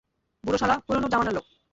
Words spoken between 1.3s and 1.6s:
লোক।